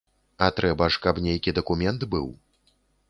А 0.45 0.47
трэба 0.59 0.87
ж, 0.95 1.01
каб 1.05 1.21
нейкі 1.27 1.53
дакумент 1.59 2.07
быў. 2.15 2.27